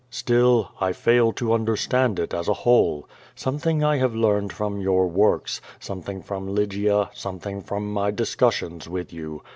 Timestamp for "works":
5.05-5.61